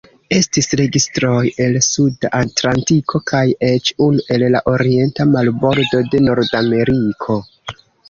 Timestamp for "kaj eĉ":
3.33-3.93